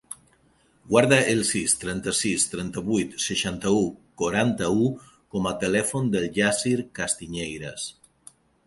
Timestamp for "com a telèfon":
5.37-6.13